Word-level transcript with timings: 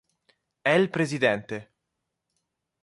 El 0.63 0.89
Presidente 0.89 1.69